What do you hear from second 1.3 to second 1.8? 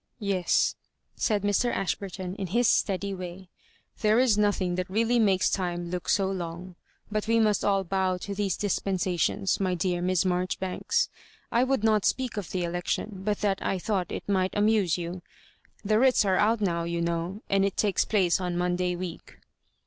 Mj.